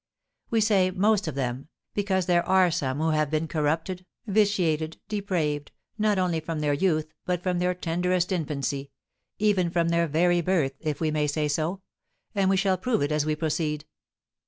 [0.49, 5.71] We say "most of them," because there are some who have been corrupted, vitiated, depraved,
[5.95, 8.89] not only from their youth, but from tenderest infancy,
[9.37, 11.83] even from their very birth, if we may say so;
[12.33, 13.85] and we shall prove it as we proceed.